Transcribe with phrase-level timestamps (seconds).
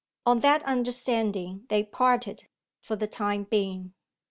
[0.25, 2.47] On that understanding they parted,
[2.79, 3.93] for the time being.